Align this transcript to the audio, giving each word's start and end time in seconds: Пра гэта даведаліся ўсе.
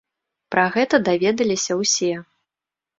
Пра 0.55 0.63
гэта 0.77 0.95
даведаліся 1.11 1.81
ўсе. 1.85 2.13